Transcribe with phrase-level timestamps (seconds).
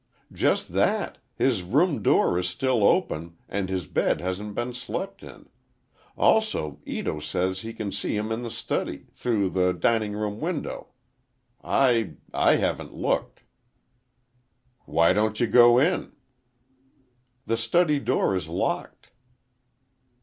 [0.33, 1.19] "Just that.
[1.35, 5.47] His room door is still open, and his bed hasn't been slept in.
[6.17, 10.87] Also, Ito says he can see him in the study, through the dining room window.
[11.63, 13.43] I—I haven't looked—"
[14.85, 16.13] "Why don't you go in?"
[17.45, 19.11] "The study door is locked."